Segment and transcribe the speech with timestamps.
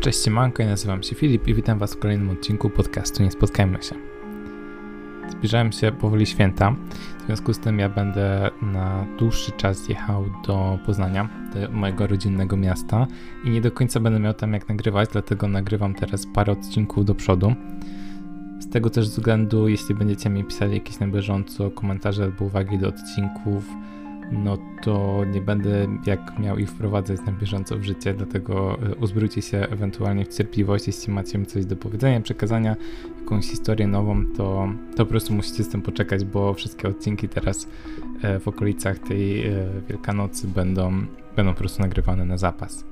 [0.00, 3.82] Cześć, siemanko, ja nazywam się Filip i witam Was w kolejnym odcinku podcastu Nie Spotkajmy
[3.82, 3.94] się.
[5.30, 6.76] Zbliżają się powoli święta,
[7.22, 12.56] w związku z tym ja będę na dłuższy czas jechał do Poznania, do mojego rodzinnego
[12.56, 13.06] miasta
[13.44, 17.14] i nie do końca będę miał tam jak nagrywać, dlatego nagrywam teraz parę odcinków do
[17.14, 17.54] przodu.
[18.60, 22.88] Z tego też względu, jeśli będziecie mi pisali jakieś na bieżąco komentarze albo uwagi do
[22.88, 23.64] odcinków,
[24.32, 29.42] no to nie będę jak miał ich wprowadzać na bieżąco w życie, dlatego e, uzbrójcie
[29.42, 32.76] się ewentualnie w cierpliwość, jeśli macie mi coś do powiedzenia, przekazania,
[33.20, 37.68] jakąś historię nową, to, to po prostu musicie z tym poczekać, bo wszystkie odcinki teraz
[38.22, 40.92] e, w okolicach tej e, Wielkanocy będą,
[41.36, 42.84] będą po prostu nagrywane na zapas.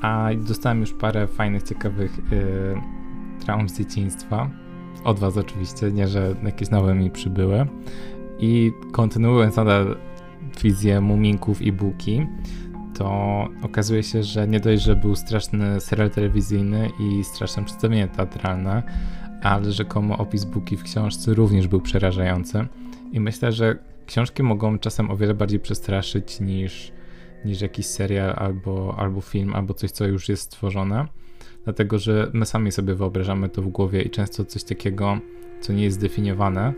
[0.00, 2.18] A dostałem już parę fajnych, ciekawych
[3.44, 4.50] traum z dzieciństwa,
[5.04, 7.66] od was oczywiście, nie, że jakieś nowe mi przybyły.
[8.38, 9.96] I kontynuując nadal
[10.62, 12.26] wizję muminków i buki,
[12.98, 18.82] to okazuje się, że nie dość, że był straszny serial telewizyjny i straszne przedstawienie teatralne,
[19.42, 22.66] ale rzekomo opis buki w książce również był przerażający.
[23.12, 26.92] I myślę, że książki mogą czasem o wiele bardziej przestraszyć niż,
[27.44, 31.06] niż jakiś serial albo, albo film, albo coś, co już jest stworzone.
[31.64, 35.18] Dlatego, że my sami sobie wyobrażamy to w głowie i często coś takiego,
[35.60, 36.72] co nie jest zdefiniowane,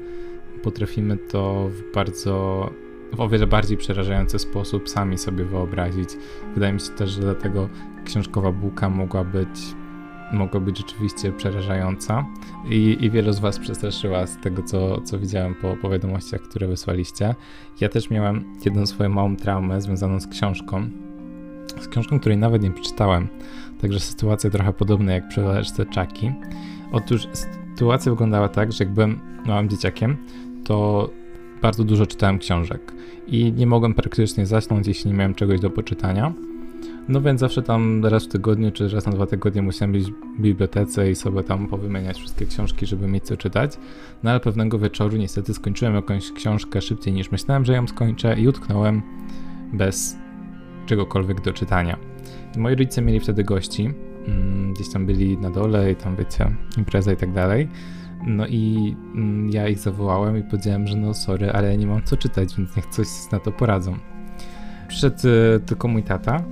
[0.63, 2.71] potrafimy to w bardzo
[3.13, 6.09] w o wiele bardziej przerażający sposób sami sobie wyobrazić.
[6.55, 7.69] Wydaje mi się też, że dlatego
[8.05, 9.75] książkowa bułka mogła być
[10.33, 12.27] mogła być rzeczywiście przerażająca
[12.69, 16.67] i, i wielu z Was przestraszyła z tego, co, co widziałem po, po wiadomościach, które
[16.67, 17.35] wysłaliście.
[17.81, 20.91] Ja też miałem jedną swoją małą traumę związaną z książką,
[21.81, 23.29] z książką, której nawet nie przeczytałem,
[23.81, 26.33] także sytuacja trochę podobna jak przy Leszce Czaki.
[26.93, 30.17] Otóż sytuacja wyglądała tak, że jak byłem małym dzieciakiem,
[30.65, 31.11] to
[31.63, 32.93] bardzo dużo czytałem książek
[33.27, 36.33] i nie mogłem praktycznie zasnąć, jeśli nie miałem czegoś do poczytania.
[37.09, 40.41] No więc zawsze tam raz w tygodniu czy raz na dwa tygodnie musiałem być w
[40.41, 43.79] bibliotece i sobie tam powymieniać wszystkie książki, żeby mieć co czytać.
[44.23, 48.49] No ale pewnego wieczoru niestety skończyłem jakąś książkę szybciej niż myślałem, że ją skończę i
[48.49, 49.03] utknąłem
[49.73, 50.17] bez
[50.87, 51.99] czegokolwiek do czytania.
[52.57, 53.91] Moi rodzice mieli wtedy gości,
[54.27, 57.69] mm, gdzieś tam byli na dole i tam wiecie, impreza i tak dalej.
[58.27, 62.03] No i mm, ja ich zawołałem i powiedziałem, że no sorry, ale ja nie mam
[62.05, 63.99] co czytać, więc niech coś na to poradzą.
[64.89, 66.45] Przyszedł y, tylko mój tata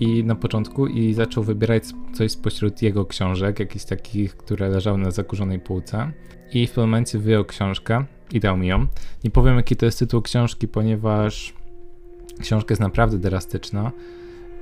[0.00, 5.10] i na początku i zaczął wybierać coś spośród jego książek, jakichś takich, które leżały na
[5.10, 6.12] zakurzonej półce.
[6.52, 8.86] I w pewnym momencie wyjął książkę i dał mi ją.
[9.24, 11.54] Nie powiem, jaki to jest tytuł książki, ponieważ
[12.40, 13.92] książka jest naprawdę drastyczna.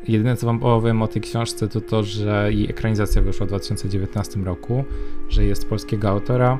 [0.08, 4.40] Jedyne co wam powiem o tej książce to to, że jej ekranizacja wyszła w 2019
[4.40, 4.84] roku,
[5.28, 6.58] że jest polskiego autora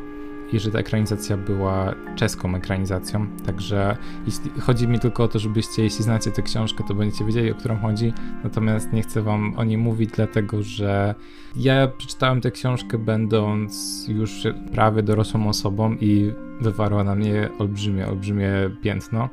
[0.53, 3.27] i że ta ekranizacja była czeską ekranizacją.
[3.47, 3.97] Także
[4.27, 7.55] jeśli, chodzi mi tylko o to, żebyście, jeśli znacie tę książkę, to będziecie wiedzieli, o
[7.55, 8.13] którą chodzi.
[8.45, 11.15] Natomiast nie chcę wam o niej mówić, dlatego że
[11.57, 18.51] ja przeczytałem tę książkę będąc już prawie dorosłą osobą i wywarła na mnie olbrzymie, olbrzymie
[18.83, 19.29] piętno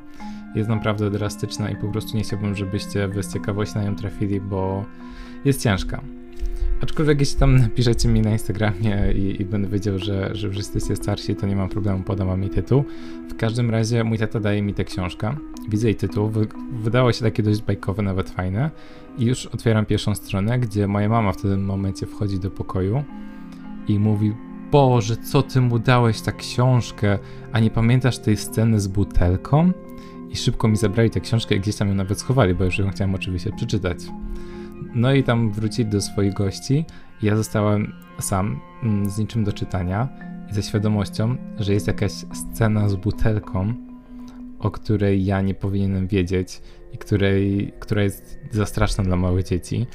[0.54, 4.40] jest naprawdę drastyczna i po prostu nie chciałbym, żebyście wy z ciekawości na nią trafili,
[4.40, 4.84] bo
[5.44, 6.02] jest ciężka.
[6.82, 10.96] Aczkolwiek jeśli tam napiszecie mi na Instagramie i, i będę wiedział, że, że już jesteście
[10.96, 12.84] starsi, to nie mam problemu, podam wam jej tytuł.
[13.30, 15.34] W każdym razie mój tata daje mi tę książkę,
[15.68, 18.70] widzę jej tytuł, wy, wydało się takie dość bajkowe, nawet fajne
[19.18, 23.04] i już otwieram pierwszą stronę, gdzie moja mama w tym momencie wchodzi do pokoju
[23.88, 24.32] i mówi
[24.72, 27.18] Boże, co ty mu dałeś ta książkę,
[27.52, 29.72] a nie pamiętasz tej sceny z butelką?
[30.32, 32.90] I szybko mi zabrali tę książkę i gdzieś tam ją nawet schowali, bo już ją
[32.90, 33.98] chciałem oczywiście przeczytać.
[34.94, 36.84] No i tam wrócili do swoich gości.
[37.22, 40.08] Ja zostałem sam, mm, z niczym do czytania
[40.50, 43.74] ze świadomością, że jest jakaś scena z butelką,
[44.58, 46.60] o której ja nie powinienem wiedzieć
[46.92, 49.86] i której, która jest za straszna dla małych dzieci.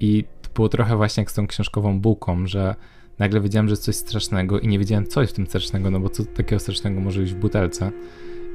[0.00, 2.74] I to było trochę właśnie jak z tą książkową bułką, że
[3.18, 6.00] nagle wiedziałem, że jest coś strasznego i nie wiedziałem, co jest w tym strasznego, no
[6.00, 7.92] bo co takiego strasznego może być w butelce.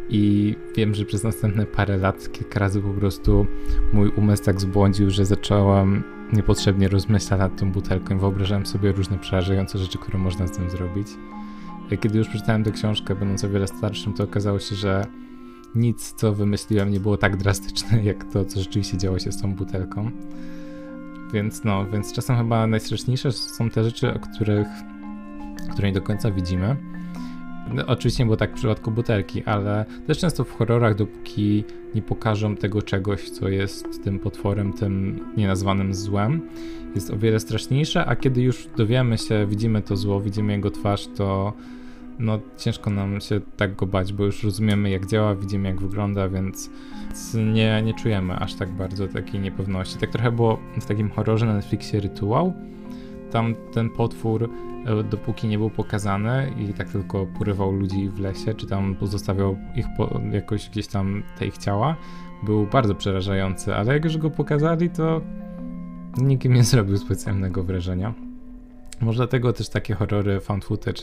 [0.09, 3.45] I wiem, że przez następne parę lat kilka razy po prostu
[3.93, 6.03] mój umysł tak zbłądził, że zacząłem
[6.33, 10.69] niepotrzebnie rozmyślać nad tą butelką i wyobrażałem sobie różne przerażające rzeczy, które można z tym
[10.69, 11.07] zrobić.
[12.01, 15.05] Kiedy już przeczytałem tę książkę, będąc o wiele starszym, to okazało się, że
[15.75, 19.53] nic, co wymyśliłem, nie było tak drastyczne, jak to, co rzeczywiście działo się z tą
[19.53, 20.11] butelką.
[21.33, 24.67] Więc no, więc czasem chyba najstraszniejsze są te rzeczy, o których,
[25.71, 26.75] które nie do końca widzimy
[27.73, 31.63] no, oczywiście nie było tak w przypadku butelki, ale też często w horrorach, dopóki
[31.95, 36.41] nie pokażą tego czegoś, co jest tym potworem, tym nienazwanym złem,
[36.95, 41.07] jest o wiele straszniejsze, a kiedy już dowiemy się, widzimy to zło, widzimy jego twarz,
[41.07, 41.53] to
[42.19, 46.29] no ciężko nam się tak go bać, bo już rozumiemy jak działa, widzimy jak wygląda,
[46.29, 46.69] więc
[47.53, 49.97] nie, nie czujemy aż tak bardzo takiej niepewności.
[49.97, 52.53] Tak trochę było w takim horrorze na Netflixie Rytuał,
[53.31, 54.49] tam ten potwór,
[54.85, 59.57] e, dopóki nie był pokazany i tak tylko porywał ludzi w lesie, czy tam pozostawiał
[59.75, 61.95] ich po, jakoś gdzieś tam te ich ciała,
[62.43, 65.21] był bardzo przerażający, ale jak już go pokazali, to
[66.17, 68.13] nikim nie zrobił specjalnego wrażenia.
[69.01, 71.01] Może dlatego też takie horrory found footage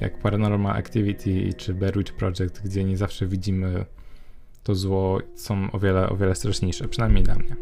[0.00, 3.84] jak Paranormal Activity czy Witch Project, gdzie nie zawsze widzimy
[4.62, 7.56] to zło, są o wiele, o wiele straszniejsze, przynajmniej dla mnie.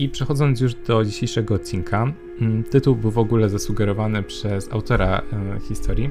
[0.00, 5.60] I przechodząc już do dzisiejszego odcinka, mm, tytuł był w ogóle zasugerowany przez autora e,
[5.60, 6.10] historii,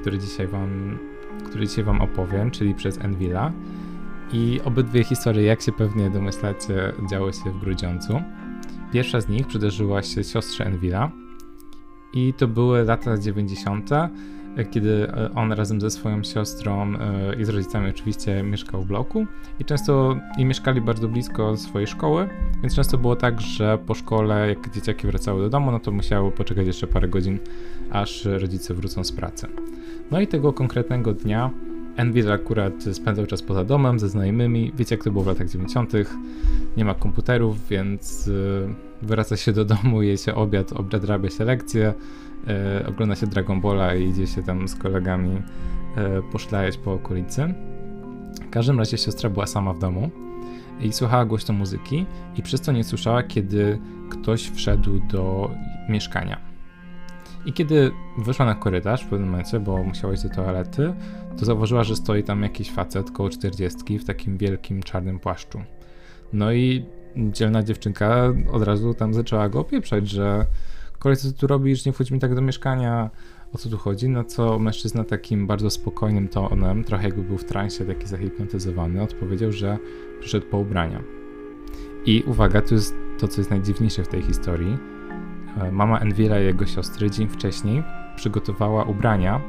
[0.00, 0.98] który dzisiaj wam,
[1.46, 3.52] który dzisiaj wam opowiem, czyli przez Envila.
[4.32, 8.22] I obydwie historie, jak się pewnie domyślacie, działy się w Grudziądzu.
[8.92, 11.10] Pierwsza z nich przydarzyła się siostrze Envila
[12.12, 13.90] i to były lata 90.,
[14.70, 19.26] kiedy e, on razem ze swoją siostrą e, i z rodzicami oczywiście mieszkał w bloku
[19.60, 22.28] i często i mieszkali bardzo blisko swojej szkoły,
[22.62, 26.30] więc często było tak, że po szkole, jak dzieciaki wracały do domu, no to musiały
[26.30, 27.38] poczekać jeszcze parę godzin,
[27.90, 29.46] aż rodzice wrócą z pracy.
[30.10, 31.50] No i tego konkretnego dnia
[31.98, 34.72] Envil akurat spędzał czas poza domem ze znajomymi.
[34.76, 35.92] Wiecie, jak to było w latach 90.
[36.76, 41.94] Nie ma komputerów, więc e, wraca się do domu, je się obiad, odrabia się lekcje,
[42.46, 45.42] e, ogląda się Dragon Balla i idzie się tam z kolegami
[45.96, 47.54] e, poszlajać po okolicy.
[48.46, 50.10] W każdym razie siostra była sama w domu
[50.80, 52.06] i słuchała głośno muzyki
[52.36, 53.78] i przez to nie słyszała, kiedy
[54.10, 55.50] ktoś wszedł do
[55.88, 56.40] mieszkania.
[57.46, 60.94] I kiedy wyszła na korytarz w pewnym momencie, bo musiała iść do toalety,
[61.38, 65.62] to zauważyła, że stoi tam jakiś facet koło 40 w takim wielkim czarnym płaszczu.
[66.32, 66.84] No i
[67.16, 70.46] dzielna dziewczynka od razu tam zaczęła go opieprzać, że
[70.98, 73.10] kolej co tu robisz, nie wchodź mi tak do mieszkania,
[73.52, 77.44] o co tu chodzi, no co mężczyzna takim bardzo spokojnym tonem, trochę jakby był w
[77.44, 79.78] transie, taki zahipnotyzowany, odpowiedział, że
[80.20, 81.02] przyszedł po ubrania.
[82.06, 84.78] I uwaga, to jest to, co jest najdziwniejsze w tej historii.
[85.56, 87.82] E, mama Envira i jego siostry dzień wcześniej
[88.16, 89.40] przygotowała ubrania,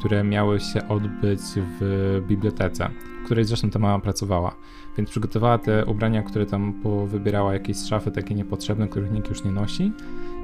[0.00, 1.40] które miały się odbyć
[1.80, 2.90] w bibliotece,
[3.22, 4.56] w której zresztą ta mama pracowała.
[4.96, 9.52] Więc przygotowała te ubrania, które tam powybierała jakieś szafy takie niepotrzebne, których nikt już nie
[9.52, 9.92] nosi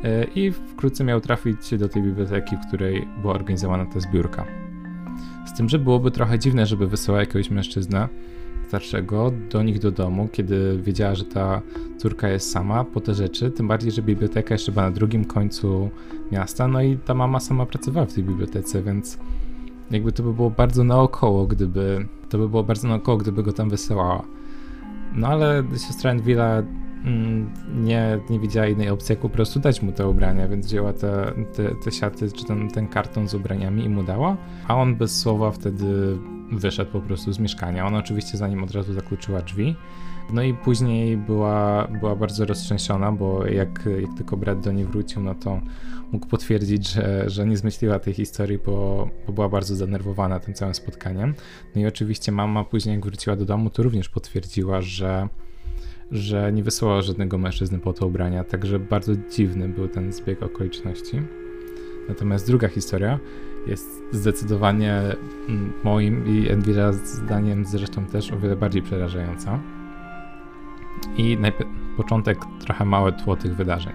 [0.05, 4.45] e, i wkrótce miał trafić do tej biblioteki, w której była organizowana ta zbiórka.
[5.47, 8.09] Z tym, że byłoby trochę dziwne, żeby wysyłała jakiegoś mężczyznę
[8.69, 11.63] starszego do nich do domu, kiedy wiedziała, że ta
[11.97, 15.91] córka jest sama po te rzeczy, tym bardziej, że biblioteka jeszcze była na drugim końcu
[16.33, 19.19] miasta, no i ta mama sama pracowała w tej bibliotece, więc
[19.91, 23.71] jakby to by było bardzo naokoło, gdyby to by było bardzo naokoło, gdyby go tam
[23.71, 24.23] wysyłała.
[25.13, 26.63] No ale siostra Envilla
[27.05, 30.93] mm, nie, nie widziała innej opcji, jak po prostu dać mu te ubrania, więc wzięła
[30.93, 34.37] te, te, te siaty, czy ten, ten karton z ubraniami i mu dała,
[34.69, 36.19] a on bez słowa wtedy
[36.53, 37.87] wyszedł po prostu z mieszkania.
[37.87, 39.77] Ona oczywiście za nim od razu zakluczyła drzwi.
[40.33, 45.23] No i później była, była bardzo roztrzęsiona, bo jak, jak tylko brat do niej wrócił,
[45.23, 45.61] no to
[46.13, 50.75] mógł potwierdzić, że, że nie zmyśliła tej historii, bo, bo była bardzo zdenerwowana tym całym
[50.75, 51.35] spotkaniem.
[51.75, 55.29] No i oczywiście mama później jak wróciła do domu, to również potwierdziła, że
[56.11, 61.23] że nie wysłała żadnego mężczyzny po to ubrania, także bardzo dziwny był ten zbieg okoliczności.
[62.09, 63.19] Natomiast druga historia
[63.67, 65.03] jest zdecydowanie
[65.49, 69.61] mm, moim i Envira zdaniem zresztą też o wiele bardziej przerażająca.
[71.17, 71.39] I
[71.97, 73.93] początek trochę małe tło tych wydarzeń.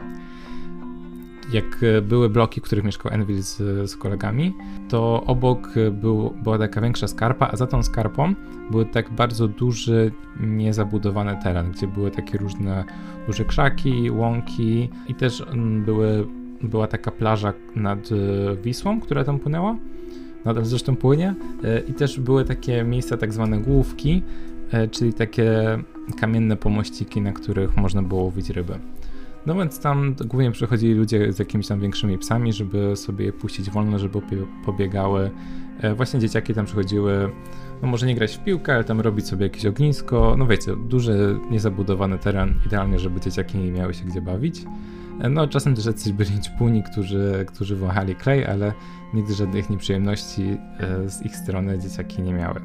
[1.54, 3.58] Jak e, były bloki, w których mieszkał Envil z,
[3.92, 4.54] z kolegami,
[4.90, 8.34] to obok był, była taka większa skarpa, a za tą skarpą
[8.72, 12.84] był tak bardzo duży, niezabudowany teren, gdzie były takie różne
[13.28, 16.28] duże krzaki, łąki i też mm, były
[16.64, 19.78] była taka plaża nad e, Wisłą, która tam płynęła.
[20.46, 21.36] Nadal zresztą płynie.
[21.64, 24.24] E, I też były takie miejsca, tak zwane główki,
[24.72, 25.80] e, czyli takie
[26.14, 28.80] kamienne pomościki, na których można było łowić ryby.
[29.46, 33.70] No więc tam głównie przychodzili ludzie z jakimiś tam większymi psami, żeby sobie je puścić
[33.70, 34.22] wolno, żeby
[34.66, 35.32] pobiegały.
[35.96, 37.30] Właśnie dzieciaki tam przychodziły,
[37.82, 40.36] no może nie grać w piłkę, ale tam robić sobie jakieś ognisko.
[40.38, 44.66] No wiecie, duży, niezabudowany teren, idealnie, żeby dzieciaki nie miały się gdzie bawić.
[45.30, 48.74] No, czasem też jacyś byli ćpuni, którzy, którzy wąchali klej, ale
[49.14, 52.62] nigdy żadnych nieprzyjemności e, z ich strony dzieciaki nie miały.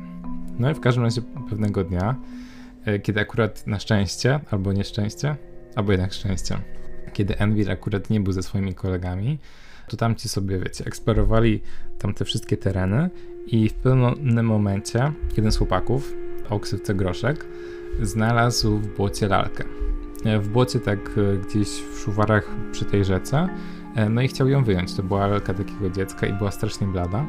[0.59, 2.17] No i w każdym razie pewnego dnia, e,
[3.03, 5.37] kiedy akurat na szczęście, albo nieszczęście,
[5.77, 6.59] albo jednak szczęście,
[7.13, 9.39] kiedy Envil akurat nie był ze swoimi kolegami,
[9.89, 11.61] to tamci sobie, wiecie, eksplorowali
[11.99, 13.11] tam te wszystkie tereny
[13.47, 16.13] i w pewnym momencie jeden z chłopaków,
[16.51, 17.47] o ksywce Groszek,
[18.03, 19.65] znalazł w błocie lalkę.
[20.25, 23.49] E, w błocie tak e, gdzieś w szuwarach przy tej rzece.
[23.95, 24.95] E, no i chciał ją wyjąć.
[24.95, 27.27] To była lalka takiego dziecka i była strasznie blada.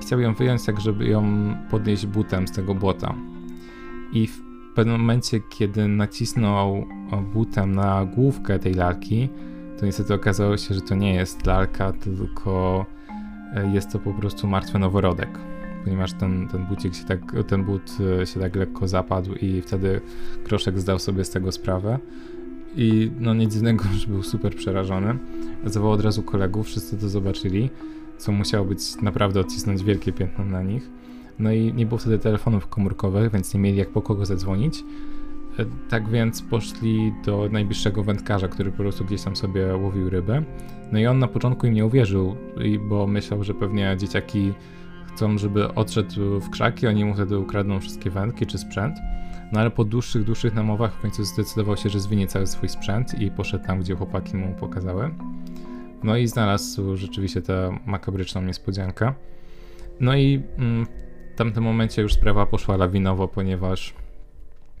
[0.00, 3.14] Chciał ją wyjąć tak, żeby ją podnieść butem z tego błota.
[4.12, 6.86] I w pewnym momencie, kiedy nacisnął
[7.32, 9.28] butem na główkę tej lalki,
[9.76, 12.86] to to niestety okazało się, że to nie jest lalka, tylko
[13.54, 15.28] e, jest to po prostu martwy noworodek,
[15.84, 20.00] ponieważ ten, ten bucik się tak, ten but e, się tak lekko zapadł i wtedy
[20.44, 21.98] Kroszek zdał sobie z tego sprawę.
[22.76, 25.18] I no nic dziwnego, że był super przerażony.
[25.64, 27.70] Zawołał od razu kolegów, wszyscy to zobaczyli,
[28.18, 30.90] co musiało być naprawdę odcisnąć wielkie piętno na nich.
[31.38, 34.84] No i nie było wtedy telefonów komórkowych, więc nie mieli jak po kogo zadzwonić.
[35.58, 40.42] E, tak więc poszli do najbliższego wędkarza, który po prostu gdzieś tam sobie łowił rybę.
[40.92, 42.36] No i on na początku im nie uwierzył,
[42.88, 44.52] bo myślał, że pewnie dzieciaki
[45.14, 48.96] chcą, żeby odszedł w krzaki, oni mu wtedy ukradną wszystkie wędki czy sprzęt.
[49.52, 53.20] No ale po dłuższych, dłuższych namowach w końcu zdecydował się, że zwinie cały swój sprzęt
[53.20, 55.10] i poszedł tam, gdzie chłopaki mu pokazały.
[56.02, 59.12] No i znalazł rzeczywiście tę makabryczną niespodziankę.
[60.00, 60.86] No i mm,
[61.32, 63.94] w tamtym momencie już sprawa poszła lawinowo, ponieważ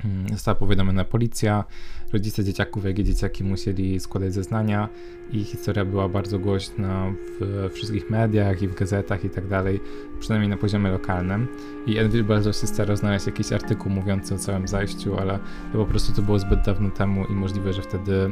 [0.04, 1.64] mm, została powiadomiona policja,
[2.12, 4.88] rodzice dzieciaków, jak i dzieciaki musieli składać zeznania
[5.32, 9.80] i historia była bardzo głośna w wszystkich mediach i w gazetach i tak dalej,
[10.20, 11.48] przynajmniej na poziomie lokalnym.
[11.86, 15.38] I Envil bardzo się starał znaleźć jakiś artykuł mówiący o całym zajściu, ale
[15.72, 18.30] po prostu to było zbyt dawno temu i możliwe, że wtedy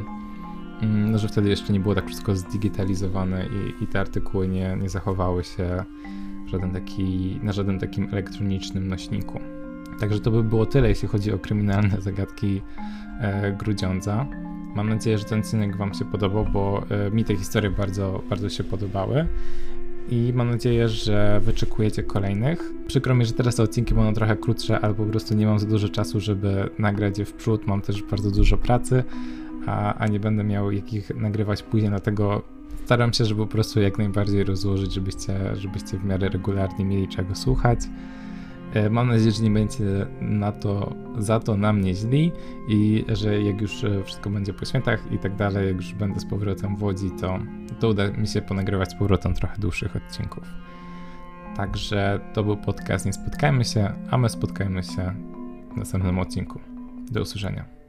[0.81, 4.89] no, że wtedy jeszcze nie było tak wszystko zdigitalizowane i, i te artykuły nie, nie
[4.89, 5.83] zachowały się
[6.45, 9.39] żaden taki, na żadnym takim elektronicznym nośniku.
[9.99, 12.61] Także to by było tyle, jeśli chodzi o kryminalne zagadki
[13.19, 14.25] e, Grudziądza.
[14.75, 18.49] Mam nadzieję, że ten odcinek Wam się podobał, bo e, mi te historie bardzo, bardzo
[18.49, 19.27] się podobały.
[20.09, 22.73] I mam nadzieję, że wyczekujecie kolejnych.
[22.87, 25.67] Przykro mi, że teraz te odcinki będą trochę krótsze, ale po prostu nie mam za
[25.67, 27.67] dużo czasu, żeby nagrać je w przód.
[27.67, 29.03] Mam też bardzo dużo pracy,
[29.67, 32.41] a, a nie będę miał jakich nagrywać później, dlatego
[32.85, 37.35] staram się, żeby po prostu jak najbardziej rozłożyć, żebyście, żebyście w miarę regularnie mieli czego
[37.35, 37.79] słuchać.
[38.73, 39.83] E, mam nadzieję, że nie będziecie
[40.21, 42.31] na to, za to na mnie źli
[42.67, 46.19] i że jak już e, wszystko będzie po świętach i tak dalej, jak już będę
[46.19, 47.39] z powrotem w Łodzi, to,
[47.79, 50.43] to uda mi się ponagrywać z powrotem trochę dłuższych odcinków.
[51.55, 55.13] Także to był podcast Nie Spotkajmy się, a my spotkajmy się
[55.73, 56.59] w następnym odcinku.
[57.11, 57.80] Do usłyszenia.